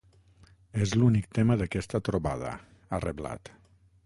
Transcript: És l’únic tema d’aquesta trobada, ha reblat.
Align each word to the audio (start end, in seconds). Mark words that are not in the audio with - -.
És 0.85 0.93
l’únic 1.01 1.29
tema 1.39 1.59
d’aquesta 1.61 2.03
trobada, 2.09 2.55
ha 2.97 3.05
reblat. 3.09 3.55